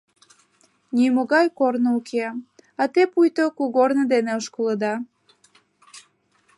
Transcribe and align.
Нимогай 0.97 1.47
корно 1.59 1.89
уке, 1.99 2.25
а 2.81 2.83
те 2.93 3.01
пуйто 3.13 3.45
кугорно 3.57 4.03
дене 4.13 4.31
ошкылыда. 4.39 4.93